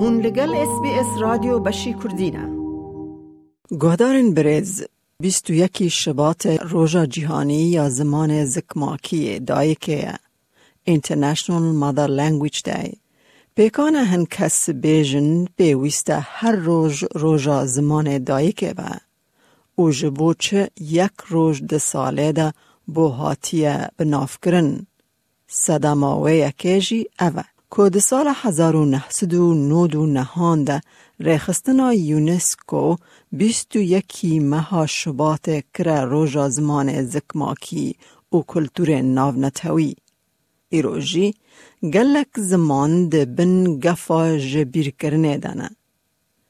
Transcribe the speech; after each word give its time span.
هون 0.00 0.20
لگل 0.20 0.54
اس 0.54 0.80
بی 0.82 0.90
اس 0.90 1.06
رادیو 1.20 1.58
بشی 1.58 1.94
کردینه 1.94 2.48
گهدارن 3.80 4.34
برز 4.34 4.82
21 5.20 5.88
شبات 5.88 6.46
روژا 6.46 7.06
جهانی 7.06 7.62
یا 7.62 7.88
زمان 7.88 8.44
زکماکی 8.44 9.38
دایی 9.38 9.74
که 9.74 10.14
International 10.88 11.64
Mother 11.82 12.08
Language 12.08 12.60
Day. 12.68 12.96
پیکانه 13.56 14.04
هن 14.04 14.26
کس 14.26 14.70
بیجن 14.70 15.44
پیویسته 15.44 16.18
هر 16.20 16.52
روز 16.52 17.04
روژا 17.14 17.66
زمان 17.66 18.24
دایی 18.24 18.52
که 18.52 18.74
و 18.78 18.82
او 19.74 19.90
جبو 19.90 20.34
چه 20.34 20.70
یک 20.80 21.12
روز 21.28 21.62
ده 21.66 21.78
ساله 21.78 22.32
ده 22.32 22.52
بو 22.86 23.08
هاتیه 23.08 23.88
بناف 23.96 24.38
کرن 24.42 24.86
صدماوه 25.48 26.32
یکیجی 26.32 27.06
اوه. 27.20 27.44
که 27.76 27.88
ده 27.88 28.00
سال 28.00 28.32
1999 28.42 30.64
ده 30.64 30.80
ریخستنا 31.20 31.94
یونسکو 31.94 32.96
بیست 33.32 33.76
و 33.76 33.78
یکی 33.78 34.38
مها 34.38 34.86
شبات 34.86 35.64
کره 35.74 36.00
روژا 36.00 36.48
زمان 36.48 37.02
زکماکی 37.02 37.96
و 38.32 38.36
کلتور 38.46 39.00
ناو 39.00 39.34
نتوی. 39.34 39.94
ایروژی 40.68 41.34
گلک 41.82 42.28
زمان 42.36 43.08
ده 43.08 43.24
بن 43.24 43.80
گفا 43.80 44.38
جبیر 44.38 44.90
کرنه 44.90 45.38
دانه. 45.38 45.70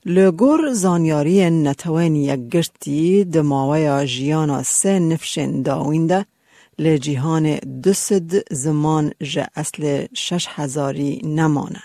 لگور 0.05 0.73
زانیاری 0.73 1.51
نتوین 1.51 2.17
یک 2.17 2.49
گرتی 2.49 3.25
ده 3.25 3.43
ماوی 3.43 4.07
جیانا 4.07 4.63
سه 4.63 4.99
نفشن 4.99 5.63
داوینده 5.63 6.27
لجیهان 6.81 7.59
دست 7.85 8.55
زمان 8.55 9.13
جه 9.23 9.47
اصل 9.57 10.07
شش 10.15 10.47
هزاری 10.49 11.21
نمانه. 11.25 11.83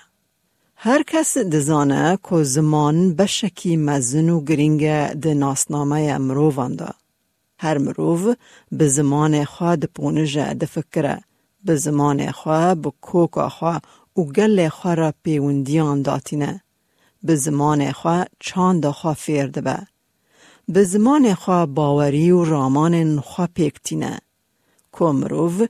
هر 0.76 1.04
کس 1.04 1.38
دزانه 1.38 2.18
که 2.30 2.44
زمان 2.44 3.14
بشکی 3.14 3.78
مزن 3.78 4.30
و 4.30 4.44
گرینگ 4.44 4.82
ده 5.14 5.34
ناسنامه 5.34 6.18
مروفانده. 6.18 6.90
هر 7.60 7.78
مروف 7.78 8.36
به 8.72 8.88
زمان 8.88 9.46
خواه 9.46 9.76
ده 9.76 9.88
پونجه 9.88 10.54
ده 10.54 10.66
فکره. 10.66 11.22
به 11.64 11.76
زمان 11.76 12.32
خواه 12.32 12.76
به 12.76 12.92
کوکا 13.02 13.50
خواه 13.50 13.82
و 14.18 14.22
گل 14.22 14.70
خواه 14.70 14.96
را 14.96 15.14
پیوندیان 15.24 16.02
داتینه. 16.02 16.62
به 17.24 17.36
زمان 17.36 17.92
خواه 17.92 18.26
چاند 18.40 18.90
خواه 18.90 19.16
فیرده 19.16 19.62
به. 19.62 19.78
به 20.68 20.84
زمان 20.84 21.34
خواه 21.34 21.66
باوری 21.66 22.32
و 22.32 22.44
رامان 22.44 23.20
خواه 23.20 23.50
پیکتینه. 23.56 24.20
کومروف 24.96 25.62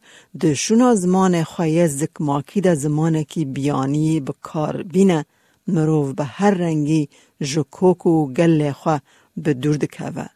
د 0.41 0.53
شونا 0.63 0.89
زمان 1.03 1.43
خواه 1.51 1.87
زکماکی 1.99 2.61
د 2.67 2.75
زمان 2.83 3.23
کی 3.31 3.45
بیانی 3.55 4.09
به 4.19 4.33
کار 4.49 4.83
بینه 4.93 5.19
مروف 5.67 6.07
به 6.17 6.23
هر 6.23 6.53
رنگی 6.63 7.03
جکوک 7.51 8.05
و 8.05 8.33
گل 8.37 8.71
خواه 8.71 9.01
به 9.43 9.53
دورد 9.53 9.85
که 9.85 10.29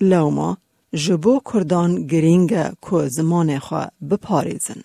لوما 0.00 0.50
جبو 0.94 1.40
کردان 1.52 2.06
گرینگ 2.06 2.50
که 2.90 3.08
زمان 3.08 3.58
خواه 3.58 3.90
بپاریزن. 4.10 4.80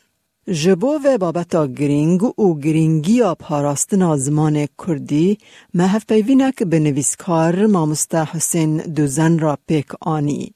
جبو 0.51 0.99
و 1.05 1.17
بابتا 1.17 1.67
گرینگ 1.67 2.39
و 2.39 2.59
گرینگی 2.59 3.21
پاراستنا 3.39 4.17
زمان 4.17 4.67
کردی 4.87 5.37
محف 5.73 6.05
پیوینک 6.05 6.63
به 6.63 6.79
نویسکار 6.79 7.65
مامسته 7.65 8.25
حسین 8.25 8.77
دوزن 8.77 9.39
را 9.39 9.57
پیک 9.67 9.87
آنی. 10.01 10.53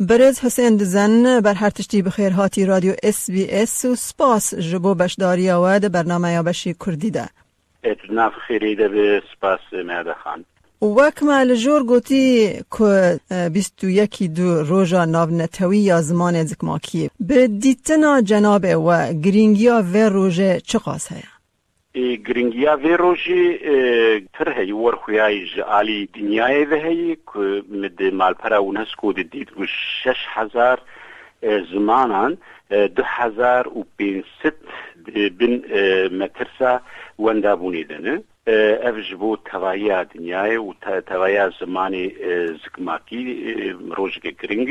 برز 0.00 0.40
حسین 0.40 0.76
دزن 0.76 1.40
بر 1.40 1.54
هر 1.54 1.70
تشتی 1.70 2.02
بخیر 2.02 2.32
هاتی 2.32 2.66
رادیو 2.66 2.94
اس 3.02 3.30
بی 3.30 3.46
اس 3.50 3.84
و 3.84 3.94
سپاس 3.94 4.54
جبو 4.54 4.94
بشداری 4.94 5.50
آواد 5.50 5.92
برنامه 5.92 6.32
یا 6.32 6.42
بشی 6.42 6.74
کردی 6.86 7.10
ده 7.10 7.28
اتناف 7.84 8.32
خیری 8.48 8.76
ده 8.76 8.88
به 8.88 9.22
سپاس 9.36 9.60
میاده 9.72 10.14
خان. 10.14 10.44
وک 10.82 11.22
ما 11.22 11.42
لجور 11.42 11.84
گوتی 11.84 12.60
که 12.78 13.20
بیستو 13.52 13.88
یکی 13.88 14.28
دو 14.28 14.62
روژا 14.62 15.04
ناو 15.04 15.30
نتوی 15.30 15.78
یا 15.78 16.02
زمان 16.02 16.44
زکماکی 16.44 17.10
به 17.20 17.48
دیتنا 17.48 18.20
جناب 18.20 18.64
و 18.64 19.12
گرینگیا 19.12 19.84
و 19.92 19.96
روژه 19.96 20.60
چه 20.60 20.78
قاس؟ 20.78 21.08
گرنگیا 21.96 22.76
وی 22.76 22.96
روژی 22.96 23.58
تر 24.32 24.52
هی 24.58 24.72
ور 24.72 24.94
خویای 24.94 25.46
جعالی 25.46 26.08
دنیای 26.14 26.64
و 26.64 26.74
هی 26.74 27.16
که 27.16 27.62
مد 27.68 28.02
مالپرا 28.02 28.58
اونسکو 28.58 29.12
ده 29.12 29.22
دید 29.22 29.52
و 29.60 29.66
شش 29.66 30.20
هزار 30.28 30.78
زمانان 31.72 32.38
دو 32.70 33.02
هزار 33.04 33.68
و 33.68 33.84
پینست 33.98 34.56
بین 35.38 35.64
مترسا 36.08 36.80
دنه 37.88 38.22
ev 38.88 38.96
ji 39.06 39.16
bo 39.20 39.36
tevaya 39.36 40.04
dinyayê 40.12 40.58
û 40.66 40.70
tevaya 41.10 41.46
zimanê 41.58 42.04
zikmakî 42.62 43.20
rojeke 43.96 44.30
giring 44.40 44.70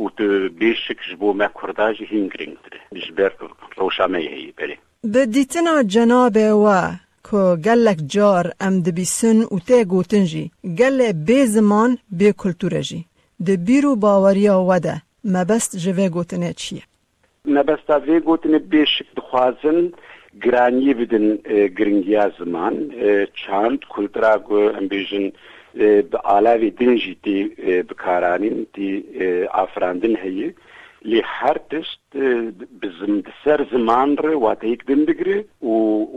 û 0.00 0.02
tu 0.16 0.24
bêşik 0.60 1.00
ji 1.02 1.20
bo 1.20 1.34
me 1.34 1.48
Kurda 1.48 1.94
jî 1.94 2.04
hîn 2.10 2.28
giringtir 2.28 2.74
به 5.12 5.26
دیتنا 5.26 5.82
جناب 5.82 6.36
و 6.36 6.66
که 7.30 7.40
گلک 7.64 7.98
جار 8.06 8.52
ام 8.60 8.80
دبیسن 8.80 9.38
و 9.42 9.58
ته 9.66 9.84
گوتن 9.84 10.24
جی. 10.24 10.50
گل 10.78 11.12
بی 11.12 11.46
زمان 11.46 11.98
بی 12.18 12.32
کلتور 12.32 12.80
جی. 12.80 13.04
ده 13.46 13.56
بیرو 13.56 13.96
باوریا 13.96 14.60
وده. 14.68 15.02
مبست 15.24 15.76
جوه 15.76 16.08
گوتنه 16.08 16.52
چیه؟ 16.52 16.82
مبست 17.44 17.90
وی 17.90 18.20
گوتنه 18.20 18.58
بیشک 18.58 19.06
دخوازن 19.16 19.92
گرانی 20.44 20.94
بدن 20.94 21.36
گرنگیا 21.78 22.32
زمان. 22.38 22.74
چاند 23.34 23.78
کلترا 23.88 24.38
گو 24.38 24.54
ام 24.54 24.88
بیجن 24.88 25.32
به 26.10 26.18
آلاوی 26.24 26.70
دنجی 26.70 27.16
تی 27.22 27.44
بکارانین 27.88 28.66
تی 28.74 29.04
آفراندن 29.62 30.16
هیه. 30.16 30.54
li 31.06 31.22
her 31.22 31.58
tişt 31.68 32.00
e, 32.14 32.52
bizim 32.82 33.22
ser 33.44 33.66
ziman 33.70 34.16
re 34.22 34.32
watek 34.32 34.88
din 34.88 35.06
digri 35.06 35.46
û 35.62 35.74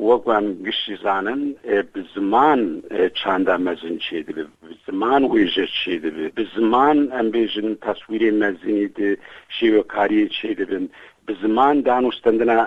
weguan 0.08 0.46
gişî 0.66 0.96
zanin 1.04 1.58
e, 1.68 1.84
bi 1.96 2.02
ziman 2.14 2.84
e, 2.92 3.10
çanda 3.10 3.58
mezin 3.58 3.98
çê 3.98 4.28
dibe 4.28 4.44
bi 4.44 4.76
ziman 4.86 5.24
wê 5.24 5.44
jê 5.56 5.66
çê 5.80 6.04
dibe 6.04 6.26
bi 6.38 6.48
ziman 6.56 6.98
em 7.20 7.28
bêjin 7.34 7.70
taswîrê 7.86 8.32
mezinî 8.32 8.96
di 8.96 9.18
şêwekariyê 9.56 10.28
çê 10.38 10.58
dibin 10.58 10.92
bi 11.28 11.34
ziman 11.42 11.76
danûstendina 11.86 12.60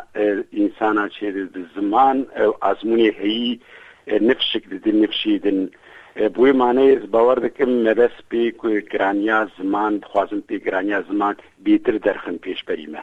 insana 0.52 1.06
çê 1.06 1.28
dibe 1.34 1.54
bi 1.54 1.62
معنی 6.16 6.96
باور 6.96 7.38
دکم 7.38 7.70
مبس 7.88 8.10
پی 8.28 8.52
که 8.62 8.82
گرانیا 8.92 9.48
زمان 9.58 10.00
خوازم 10.12 10.40
پی 10.40 10.58
گرانیا 10.58 11.02
زمان 11.02 11.36
بیتر 11.64 11.98
درخن 11.98 12.36
پیش 12.36 12.64
بریمه. 12.64 13.02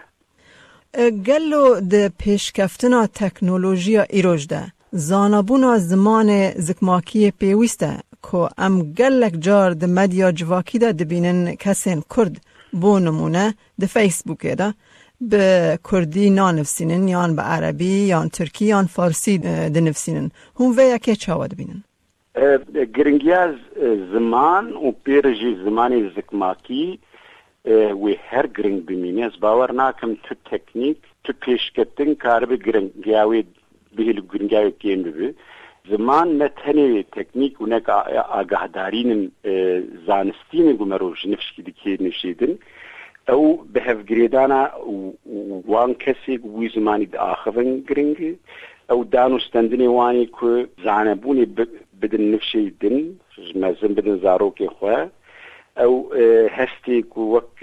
گلو 1.28 1.80
د 1.80 2.08
پیشکفتنا 2.18 3.08
تکنولوژیا 3.08 4.04
ایروش 4.10 4.46
ده. 4.46 4.64
زانبونا 4.92 5.78
زمان 5.78 6.52
زکماکی 6.52 7.32
پیوسته 7.32 8.00
که 8.32 8.50
ام 8.58 8.94
گلک 8.94 9.34
جار 9.40 9.72
د 9.74 9.86
مدیا 9.86 10.32
جواکی 10.32 10.80
ده 10.80 10.92
دبینن 10.92 11.56
کسین 11.56 12.04
کرد. 12.16 12.42
بو 12.74 13.00
نمونه 13.00 13.54
د 13.82 13.86
فیسبوک 13.86 14.46
ده. 14.46 14.74
به 15.22 15.80
کردی 15.92 16.30
نانفسینن 16.30 17.08
یان 17.08 17.36
به 17.36 17.42
عربی 17.42 17.86
یان 17.86 18.30
ترکی 18.30 18.66
یان 18.66 18.86
فارسی 18.86 19.38
دنفسینن. 19.76 20.32
هم 20.60 20.78
ویا 20.78 20.98
که 20.98 21.16
چاوا 21.16 21.48
دبینن. 21.48 21.84
گرنگیاز 22.36 23.56
زمان 24.12 24.74
و 24.74 24.92
پێرژی 25.06 25.56
زمانی 25.66 26.12
زکماکی 26.16 27.00
وی 28.02 28.16
هەر 28.32 28.48
گرنگ 28.58 28.80
بمینێز 28.88 29.34
باوەڕ 29.44 29.72
ناکەم 29.82 30.12
تو 30.26 30.34
تەکنیک 30.52 30.98
تو 31.24 31.32
پێشکردن 31.44 32.12
کاربە 32.24 32.56
گرنگیاوی 32.66 33.44
بهل 33.96 34.18
و 34.20 34.28
گرنگیاوی 34.32 34.74
پێم 34.82 35.02
ببێ 35.08 35.30
زمان 35.92 36.28
نە 36.40 36.48
تەنێ 36.62 36.88
تەکنیک 37.16 37.54
و 37.62 37.66
نەک 37.74 37.86
ئاگاهدارینن 38.34 39.24
زانستینە 40.08 40.74
گومەڕۆژ 40.80 41.22
نفشکی 41.32 41.62
دیکێ 41.68 41.94
نشیدن 42.06 42.54
ئەو 43.30 43.44
بەهەفگرێدانە 43.74 44.62
وان 45.72 45.92
کەسێک 46.04 46.42
وی 46.56 46.70
زمانی 46.76 47.08
ئاخەن 47.24 47.70
گرنگی 47.90 48.34
ئەو 48.90 49.00
دان 49.14 49.32
و 49.34 49.40
ستندنی 49.40 49.88
وانی 49.88 50.26
کو 50.26 50.50
زانەبوونی 50.86 51.46
بدن 52.02 52.24
نفشی 52.34 52.70
دن 52.82 52.98
مەزم 53.62 53.92
بدن 53.98 54.16
زارۆکی 54.26 54.70
خوا. 54.76 54.98
ئەو 55.80 55.94
هەستێک 56.58 57.18
و 57.18 57.24
وەک 57.34 57.58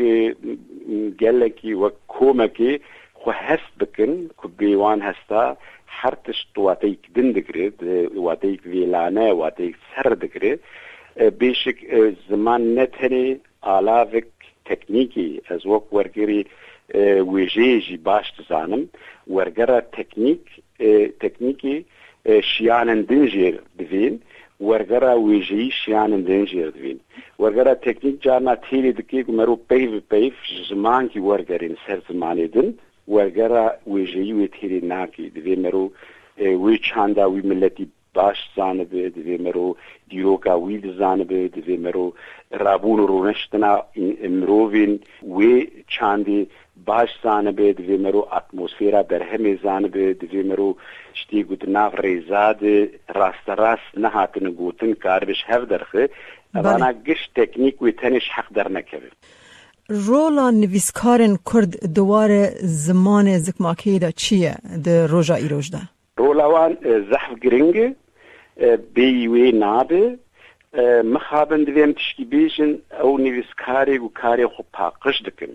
گەلێکی 1.22 1.72
وەک 1.82 1.96
کۆمەکی 2.14 2.74
خو 3.20 3.30
هەست 3.46 3.72
بکن 3.80 4.12
کو 4.38 4.44
بێوان 4.58 5.00
هەستا 5.08 5.44
هەر 5.98 6.14
تشت 6.24 6.54
واتەیەک 6.66 7.02
دن 7.16 7.28
دەگرێت 7.36 7.76
واتەیەک 8.26 8.62
وێلانە 8.72 9.26
واتەیەک 9.40 9.76
سەر 9.90 10.08
دەگرێت 10.22 10.60
بێشک 11.40 11.78
زمان 12.28 12.62
نەتەنێ 12.78 13.26
ئالاێک 13.66 14.32
تەکنیکی 14.68 15.28
ئەز 15.48 15.62
وەک 15.72 15.86
وەرگری 15.96 16.42
وێژێژی 17.32 17.96
باش 18.08 18.26
دزانم. 18.36 18.82
وەرگەرە 19.36 19.78
تەکنیک 19.96 20.44
تەکنیکی 21.22 21.76
شیانن 22.50 23.00
دنجێر 23.10 23.56
بزین 23.78 24.14
Wargara 24.60 25.14
wêjeyî 25.26 25.70
şiyanên 25.80 26.22
din 26.26 26.44
jêr 26.46 26.70
divîn. 26.74 26.98
Wergera 27.42 27.74
teknîk 27.86 28.16
carna 28.24 28.54
têlê 28.66 28.92
dikê 28.98 29.20
ku 29.26 29.32
merov 29.32 29.60
peyv 29.70 29.92
bi 29.92 30.00
peyv 30.00 30.32
ji 30.48 30.64
zimankî 30.68 31.20
wergerên 31.28 31.76
ser 31.86 31.98
zimanê 32.08 32.52
din, 32.54 32.68
wergera 33.06 33.66
wêjeyî 33.92 34.34
wê 34.38 34.48
têlê 34.56 34.80
nakî 34.88 35.24
divê 35.36 35.56
merov 35.64 35.88
wê 36.38 36.74
çanda 36.88 37.24
wî 37.34 37.42
milletî 37.50 37.86
baş 38.16 38.38
zanibe, 38.56 39.04
divê 39.16 39.36
merov 39.46 39.74
dîroka 40.10 40.54
wî 40.66 40.76
dizanibe, 40.82 41.40
divê 41.56 41.76
merov 41.78 42.10
rabûn 42.64 42.98
û 43.02 43.06
rûneştina 43.12 43.72
mirovên 44.38 44.92
wê 45.36 45.54
çandê 45.94 46.40
باش 46.88 47.08
زانه 47.22 47.52
به 47.52 47.72
دوی 47.72 47.96
مرو 47.96 48.28
اتموسفیرا 48.32 49.02
در 49.02 49.22
همی 49.22 49.58
زانه 49.62 49.88
به 49.88 50.14
دوی 50.14 50.42
مرو. 50.42 50.76
شتی 51.14 51.42
گوت 51.42 51.68
ناغ 51.68 52.00
ریزاد 52.00 52.60
راست 53.14 53.48
راست 53.62 53.90
نه 53.96 54.08
هاتن 54.08 54.50
گوتن 54.50 54.92
کار 54.92 55.24
بش 55.24 55.44
هف 55.46 55.62
درخه. 55.62 56.08
بله. 56.54 56.62
بانا 56.62 56.92
گش 56.92 57.22
تکنیک 57.36 57.82
وی 57.82 57.92
تنش 57.92 58.28
حق 58.34 58.52
در 58.54 58.68
نکبه 58.68 59.10
رولا 59.88 60.50
نویسکارن 60.50 61.38
کرد 61.52 61.92
دوار 61.94 62.30
زمان 62.60 63.38
زکماکی 63.38 63.98
دا 63.98 64.10
چیه؟ 64.10 64.54
در 64.84 65.06
روژا 65.06 65.34
ای 65.34 65.48
روژ 65.48 65.70
ده؟ 65.70 65.78
رولا 66.16 66.50
وان 66.50 66.76
زحف 67.10 67.38
گرنگ 67.42 67.94
بیوی 68.94 69.52
نابه 69.52 70.18
مخابن 71.04 71.64
دویم 71.64 71.92
تشکی 71.92 72.24
بیشن 72.24 72.78
او 73.02 73.18
نویسکاری 73.18 73.98
و 73.98 74.08
کاری 74.08 74.46
خوب 74.46 74.66
پاقش 74.72 75.22
دکن. 75.22 75.52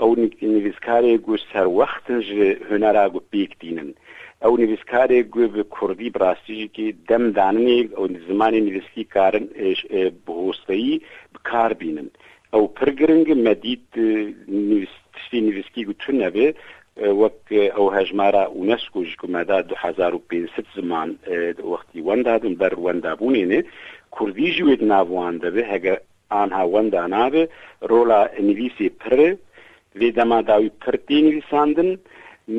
ئەو 0.00 0.10
نویسکارێک 0.54 1.20
گوش 1.28 1.42
هەر 1.56 1.66
وەختنج 1.78 2.26
هوەرا 2.68 3.04
گو 3.12 3.20
پێکتینن 3.32 3.90
ئەو 4.42 4.52
نویسکارێک 4.62 5.26
گوێ 5.34 5.46
بە 5.54 5.62
کوردی 5.74 6.14
براستیژێکی 6.16 6.88
دەمدانێک 7.08 7.86
ئەو 7.96 8.04
زمانی 8.28 8.60
نویستی 8.68 9.04
کارن 9.14 9.46
بهۆستایی 10.26 10.94
بکار 11.34 11.72
بینن. 11.80 12.08
ئەو 12.52 12.62
پرگرنگ 12.78 13.28
مەدید 13.46 13.86
نویستی 14.70 15.40
نویسکی 15.46 15.82
گوتون 15.88 16.16
نەبێ 16.24 16.48
وەک 17.20 17.40
ئەو 17.76 17.86
هەژمارە 17.96 18.42
ئوونسکو 18.54 19.00
ژکومەدا 19.10 19.58
2005 19.62 20.66
زمان 20.76 21.08
وەختی 21.70 22.00
وەندادم 22.08 22.54
بەر 22.60 22.74
وەندابوونێنێ 22.84 23.60
کوردی 24.16 24.48
ژوێت 24.56 24.82
ناوان 24.92 25.34
دەبێ 25.44 25.62
هەگە 25.72 25.94
آنها 26.42 26.64
وەندا 26.74 27.04
نابێ 27.16 27.44
ڕۆلا 27.90 28.20
نویسی 28.48 28.88
پرێ 29.00 29.28
لێ 29.98 30.08
دەماداوی 30.18 30.70
پرتی 30.82 31.18
نویساندن 31.26 31.90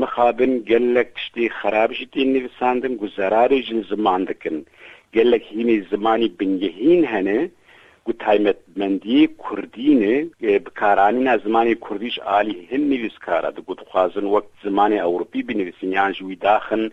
مخابن 0.02 0.54
گەلک 0.70 1.10
تشتی 1.16 1.46
خراپشی 1.60 2.06
تین 2.14 2.28
نویساندن 2.36 2.94
گوزەراری 3.02 3.64
ژن 3.68 3.82
زمان 3.92 4.22
دکن. 4.30 4.58
گەلک 5.16 5.44
هینی 5.56 5.78
زمانی 5.92 6.30
بنگهین 6.40 7.02
هەنێ 7.14 7.40
گو 8.06 8.12
تایمەتمەندی 8.24 9.22
کوردینێ 9.44 10.16
بکارانینا 10.66 11.34
زمانی 11.46 11.76
کوردیش 11.86 12.16
عالی 12.32 12.58
هەم 12.72 12.84
نویسکارە. 12.92 13.50
دەگوتخوازن 13.58 14.26
وەک 14.34 14.46
زمانی 14.66 15.04
ئەوروپی 15.04 15.42
بنویسینیان 15.48 16.12
ژوی 16.18 16.38
داخن 16.48 16.84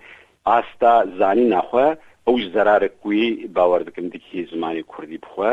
ئاستا 0.49 0.95
زانی 1.19 1.47
ناخوا 1.55 1.89
ئەوش 2.27 2.43
زەرارە 2.55 2.89
کوی 3.03 3.27
باوە 3.57 3.79
دکن 3.87 4.07
دیکی 4.15 4.49
زمانی 4.53 4.83
کوردی 4.91 5.19
بخوا 5.25 5.53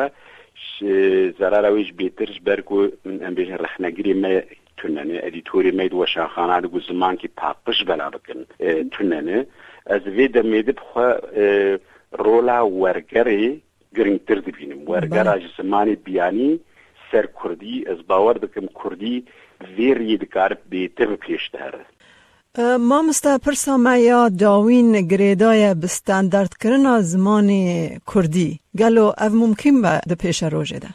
زەرارەوەیش 1.39 1.89
بێترش 1.99 2.37
بەرگ 2.47 2.67
و 2.71 2.79
من 3.05 3.17
ئەمبێژن 3.25 3.57
ڕخنەگری 3.63 4.13
مە 4.23 4.31
tunene 4.81 5.17
edîtorê 5.27 5.71
me 5.79 5.85
weşaxana 6.01 6.57
digu 6.63 6.79
zimankî 6.87 7.27
paqij 7.41 7.79
bela 7.87 8.07
bikin 8.15 8.39
tunene 8.93 9.37
ez 9.95 10.03
vê 10.15 10.25
demê 10.35 10.59
dibixwe 10.67 11.07
rola 12.25 12.59
wergerê 12.81 13.43
گرنگتر 13.97 14.39
دبینم 14.47 14.81
وەرگەرا 14.89 15.35
زمانی 15.57 15.95
بیانی 16.05 16.51
سەر 17.09 17.25
کوردی 17.37 17.75
ئەس 17.89 17.99
باوەڕ 18.09 18.37
دەکەم 18.43 18.67
کوردی 18.79 19.15
vêriyê 19.77 20.17
dikar 20.23 20.51
bêtir 20.71 21.09
pêşder. 21.23 21.73
مامستا 22.89 23.37
پرسا 23.45 23.77
ما 23.77 23.95
یا 23.97 24.29
داوین 24.29 25.07
گریدای 25.11 25.73
به 25.81 25.87
ستاندارد 25.87 26.53
کرنا 26.61 27.01
زمان 27.01 27.49
کردی 28.11 28.59
گلو 28.79 29.11
اف 29.17 29.33
ممکن 29.41 29.81
با 29.81 29.93
ده 30.09 30.15
پیش 30.15 30.43
روژه 30.43 30.79
ده 30.79 30.89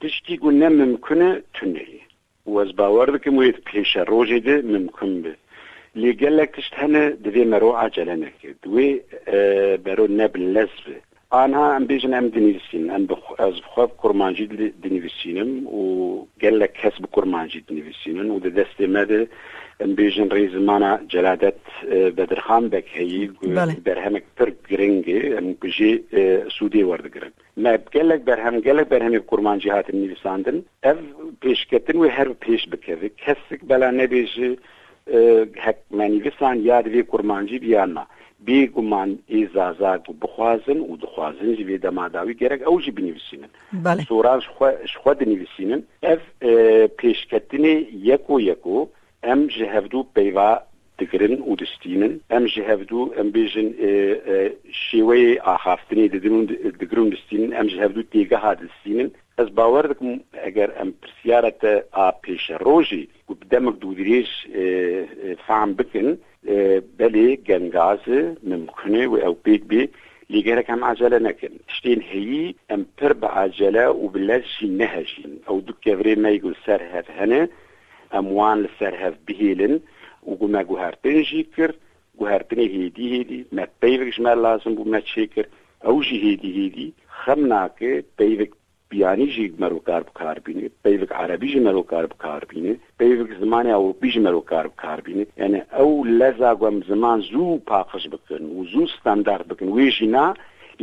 تشتی 0.00 0.36
گو 0.36 0.50
نه 0.50 0.68
ممکنه 0.68 1.42
تونه 1.54 1.80
وز 2.54 2.70
باور 2.80 3.08
دەکەم 3.16 3.34
وێت 3.38 3.58
پیش 3.68 3.90
روزی 4.10 4.40
ده 4.46 4.56
ممکن 4.74 5.12
بێ 5.22 5.34
لێگەلێک 6.00 6.50
تشت 6.56 6.74
هەنە 6.82 7.04
دەبێ 7.24 7.44
مەرۆ 7.52 7.70
عجلە 7.84 8.16
نەکرد 8.24 8.56
دوێ 8.64 8.90
آه، 9.36 9.74
بەرۆ 9.84 10.06
نەب 10.18 10.32
لەس 10.54 10.74
آنها 11.35 11.75
ام 11.75 11.85
بیژن 11.85 12.13
ام 12.13 12.27
دنیویسین 12.27 12.91
ام 12.91 13.07
از 13.39 13.53
بخواب 13.53 13.91
کرمانجی 14.03 14.47
دنیویسینم 14.83 15.67
و 15.67 16.25
گلک 16.41 16.73
کس 16.73 16.91
بکرمانجی 17.03 17.61
دنیویسینن 17.67 18.29
و 18.29 18.39
دست 18.39 18.81
مده 18.81 19.27
ام 19.79 19.95
بیژن 19.95 20.29
ری 20.29 20.47
زمانا 20.47 20.99
جلادت 21.07 21.53
بدرخان 22.17 22.69
بک 22.69 22.89
هی 22.93 23.31
برهمک 23.85 24.23
پر 24.37 24.51
گرنگه 24.69 25.35
ام 25.37 25.53
بجی 25.61 26.03
سودی 26.59 26.83
وردگرن 26.83 27.31
ما 27.57 27.77
گلک 27.77 28.21
برهم 28.21 28.59
گلک 28.59 28.87
برهم 28.87 29.19
کرمانجی 29.19 29.69
هات 29.69 29.93
نویساندن 29.93 30.63
اف 30.83 30.97
پیشکتن 31.41 31.97
و 31.97 32.09
هر 32.09 32.29
پیش 32.33 32.67
بکوی 32.69 33.09
کسک 33.09 33.59
بلا 33.67 33.91
نبیجی 33.91 34.57
هک 35.08 35.76
منی 35.90 36.20
وسان 36.20 36.60
یاد 36.60 36.86
وی 36.86 37.02
کورمانجی 37.02 37.58
بیان 37.58 37.98
بی 38.44 38.66
ګومان 38.66 39.18
ای 39.26 39.46
زازا 39.54 39.96
کو 40.06 40.12
بخوازن 40.22 40.78
او 40.78 40.96
دخوازن 40.96 41.56
چې 41.56 41.60
وی 41.66 41.78
د 41.78 41.86
ماداوی 41.98 42.34
او 42.66 42.80
چې 42.80 42.90
بنې 42.96 43.12
سوران 43.30 43.82
بله 43.86 44.02
سوراج 44.08 44.48
خو 44.56 44.70
شخو 44.92 45.14
د 45.14 45.22
اف 46.02 46.28
پیشکتنی 47.02 47.74
یکو 48.10 48.40
یکو 48.40 48.86
ام 49.34 49.46
جهودو 49.56 50.02
پیوا 50.18 50.50
تگرن 50.98 51.34
و 51.40 51.56
دستینن 51.56 52.20
أم 52.30 52.46
جهف 52.46 52.80
دو 52.80 53.14
ام 53.18 53.30
بیجن 53.30 53.66
آه، 53.66 54.34
آه، 54.34 54.50
شیوه 54.72 55.36
آخافتنی 55.44 56.08
دگرون 56.08 57.08
دستینن 57.08 57.52
أم 57.60 57.66
جهف 57.66 57.90
دو 57.90 58.02
تیگه 58.02 58.36
ها 58.36 58.54
دستینن 58.54 59.10
از 59.38 59.54
باور 59.54 59.86
دکم 59.86 60.20
اگر 60.42 60.68
أم 60.82 60.92
پرسیارت 61.02 61.84
آ 61.92 62.10
پیش 62.10 62.50
روژی 62.50 63.08
و 63.30 63.34
بدمک 63.34 63.78
دو 63.78 63.94
دریش 63.94 64.28
آه، 64.46 65.34
فهم 65.46 65.74
بکن 65.74 66.18
بله 66.98 67.36
گنگاز 67.36 67.98
ممکنه 68.42 69.06
و 69.06 69.16
أو 69.26 69.34
پیگ 69.34 69.62
بی 69.68 69.88
لیگره 70.30 70.62
کم 70.62 70.84
عجله 70.84 71.18
نکن. 71.18 71.48
شتین 71.68 72.02
هی 72.02 72.54
أم 72.70 72.86
پر 72.96 73.12
با 73.12 73.28
عجله 73.28 73.86
و 73.86 74.08
بلدشی 74.08 74.68
نهشین 74.68 75.32
أو 75.48 75.60
دو 75.60 75.72
کوری 75.84 76.14
میگو 76.14 76.52
سر 76.66 76.82
هفهنه 76.82 77.48
اموان 78.12 78.60
لسر 78.60 78.94
هف 78.94 79.14
بهیلن. 79.26 79.80
u 80.26 80.32
gume 80.40 80.62
guhertin 80.70 81.18
jikir, 81.30 81.70
guhertine 82.18 82.64
hedi 82.74 83.04
hedi, 83.14 83.38
me 83.56 83.66
peyvek 83.80 84.10
jmer 84.14 84.36
lazım 84.36 84.76
bu 84.76 84.84
me 84.92 85.00
çekir, 85.00 85.46
ew 85.90 86.02
jî 86.06 86.16
hêdî 86.24 86.50
hêdî 86.58 86.86
xem 87.24 87.48
nake 87.48 88.02
peyvek 88.18 88.50
biyanî 88.92 89.26
jî 89.34 89.52
merokar 89.58 90.02
bikar 90.08 90.36
bîne 90.46 90.68
peyvek 90.84 91.10
erebî 91.22 91.48
jî 91.48 91.60
merokar 91.60 92.04
bikar 92.10 92.42
bîne 92.50 92.72
peyvek 92.98 93.30
zimanê 93.40 93.70
ewropî 93.78 94.08
jî 94.10 94.20
merokar 94.20 94.64
bikar 94.72 94.98
bîne 95.06 95.24
yani 95.36 95.58
ew 95.82 95.92
leza 96.20 96.52
guhem 96.60 96.78
ziman 96.90 97.20
zû 97.20 97.44
paqij 97.70 98.04
bikin 98.14 98.42
û 98.56 98.58
zû 98.72 98.82
standard 98.98 99.44
bikin. 99.50 99.68
Wê 99.76 99.90
jî 99.96 100.06
na 100.12 100.26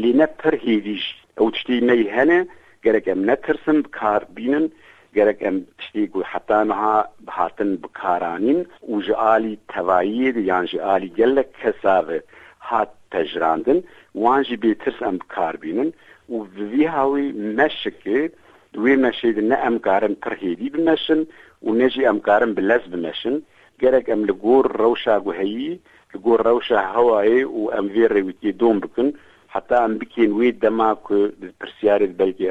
lê 0.02 0.12
ne 0.20 0.28
pir 0.40 0.54
hêdî 0.66 0.96
jî. 1.04 1.14
Ew 1.42 1.52
tiştî 1.54 1.82
me 1.88 1.96
hene 2.18 2.40
gerek 2.84 3.08
em 3.08 3.28
netirsin 3.28 3.78
bikar 3.86 4.22
bînin 4.38 4.66
گرگ 5.16 5.38
ام 5.42 5.66
بشتی 5.80 6.08
گوی 6.08 6.24
حتا 6.24 6.64
نها 6.64 7.06
بحاتن 7.26 7.76
بکارانین 7.76 8.66
و 8.90 9.02
جعالی 9.02 9.58
توائید 9.70 10.38
یعن 10.38 10.66
جعالی 10.66 11.10
گلک 11.10 11.48
کساوه 11.62 12.20
حت 12.60 12.90
تجراندن 13.12 13.84
وانجی 14.16 14.56
بیترس 14.56 15.02
ام 15.02 15.18
بکار 15.18 15.56
بینن 15.56 15.94
و 16.30 16.36
ویوی 16.56 16.86
هاوی 16.86 17.32
مشکی 17.32 18.30
دوی 18.74 18.96
مشید 18.96 19.40
نه 19.40 19.56
ام 19.56 19.80
کارم 19.80 20.14
ترهیدی 20.14 20.70
بمشن 20.70 21.20
و 21.64 21.72
نجی 21.72 22.06
ام 22.06 22.20
کارم 22.20 22.54
بلز 22.54 22.82
بمشن 22.82 23.42
گرگ 23.80 24.10
ام 24.12 24.24
لگور 24.24 24.72
روشا 24.78 25.20
گوهیی 25.20 25.80
لگور 26.16 26.42
روشا 26.42 26.78
هوایی 26.78 27.44
و 27.44 27.70
ام 27.74 27.88
ویر 27.88 28.14
رویتی 28.14 28.52
دوم 28.52 28.80
بکن. 28.80 29.14
حتا 29.48 29.84
ام 29.84 29.98
بکین 29.98 30.32
وی 30.32 30.52
دماغ 30.52 31.08
که 31.08 31.34
پرسیاری 31.60 32.08
بلکی 32.08 32.50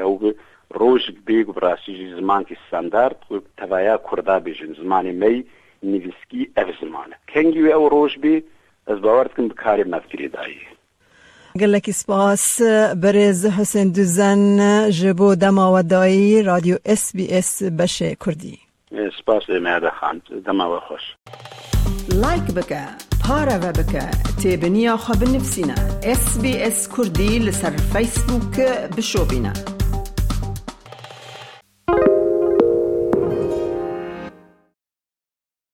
او 0.73 0.79
روش 0.79 1.01
بیگ 1.25 1.47
براسی 1.47 2.13
زمان 2.15 2.43
کی 2.43 2.57
ستاندارد 2.67 3.15
و 3.31 3.39
توایا 3.57 3.97
کردا 4.11 4.39
بیجن 4.39 4.73
زمانی 4.73 5.11
می 5.11 5.45
نویسکی 5.83 6.51
اف 6.57 6.67
زمانه. 6.81 7.15
کنگی 7.33 7.61
وی 7.61 7.71
او 7.71 7.89
روش 7.89 8.17
بی 8.17 8.43
از 8.87 9.01
باورد 9.01 9.33
کن 9.33 9.47
بکاری 9.47 9.83
مفکری 9.83 10.27
دایی. 10.27 10.57
گلکی 11.59 11.91
سپاس. 11.91 12.61
برز 12.95 13.45
حسین 13.45 13.91
دوزن 13.91 14.89
جبو 14.89 15.35
دما 15.35 15.73
و 15.73 15.83
دایی 15.83 16.43
رادیو 16.43 16.77
اس 16.85 17.15
بی 17.15 17.27
اس 17.31 17.63
بشه 17.63 18.15
کردی. 18.25 18.59
سپاس 19.19 19.43
لێمە 19.43 19.81
دەخان 19.85 20.17
دەماوە 20.45 20.79
خۆش 20.87 21.05
لایک 22.23 22.47
بکە 22.57 22.83
پارەوە 23.23 23.71
بکە 23.79 24.05
تێبنییاخوا 24.41 25.15
بنفسینە 25.21 25.77
SسBS 26.19 26.79
کوردی 26.93 27.39
لەسەر 27.47 27.73
فیسبووکە 27.93 28.69
بشۆبینە. 28.95 29.82